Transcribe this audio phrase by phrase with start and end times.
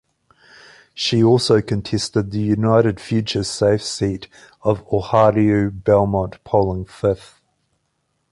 [0.95, 4.27] She also contested the United Future safe seat
[4.63, 7.39] of Ohariu-Belmont, polling fifth.